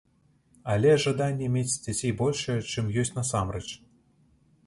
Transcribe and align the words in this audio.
Але 0.75 0.93
жаданне 1.03 1.49
мець 1.57 1.79
дзяцей 1.85 2.15
большае, 2.23 2.57
чым 2.75 2.89
ёсць 3.01 3.13
насамрэч. 3.19 3.65